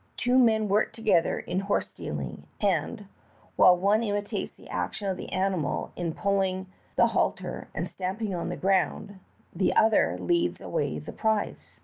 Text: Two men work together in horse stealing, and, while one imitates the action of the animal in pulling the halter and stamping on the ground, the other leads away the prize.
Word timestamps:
Two 0.17 0.39
men 0.39 0.67
work 0.67 0.93
together 0.93 1.37
in 1.37 1.59
horse 1.59 1.87
stealing, 1.87 2.47
and, 2.59 3.05
while 3.55 3.77
one 3.77 4.01
imitates 4.01 4.55
the 4.55 4.67
action 4.67 5.07
of 5.07 5.15
the 5.15 5.31
animal 5.31 5.91
in 5.95 6.11
pulling 6.15 6.65
the 6.95 7.05
halter 7.09 7.67
and 7.75 7.87
stamping 7.87 8.33
on 8.33 8.49
the 8.49 8.57
ground, 8.57 9.19
the 9.55 9.75
other 9.75 10.17
leads 10.17 10.59
away 10.59 10.97
the 10.97 11.13
prize. 11.13 11.79